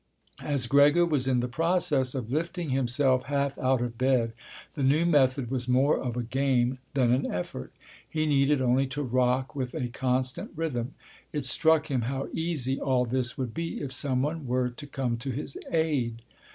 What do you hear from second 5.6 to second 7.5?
more of a game than an